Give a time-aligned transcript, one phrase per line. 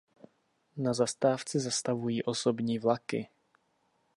[0.77, 3.27] Na zastávce zastavují osobní vlaky.